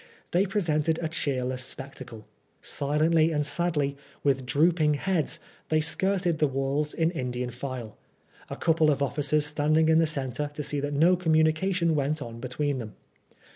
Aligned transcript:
They 0.31 0.47
presented 0.47 0.97
a 0.97 1.07
cheerless 1.07 1.63
spectacle. 1.63 2.25
Silently 2.63 3.31
and 3.31 3.45
sadly, 3.45 3.95
with 4.23 4.47
drooping 4.47 4.95
heads, 4.95 5.39
they 5.69 5.79
skirted 5.79 6.39
the 6.39 6.47
walls 6.47 6.95
in 6.95 7.11
Indian 7.11 7.51
file; 7.51 7.97
a 8.49 8.55
couple 8.55 8.89
of 8.89 9.03
officers 9.03 9.45
standing 9.45 9.89
in 9.89 9.99
the 9.99 10.07
centre 10.07 10.49
to 10.55 10.63
see 10.63 10.79
that 10.79 10.95
no 10.95 11.15
communication 11.15 11.93
went 11.93 12.19
on 12.19 12.39
between 12.39 12.79
them. 12.79 12.95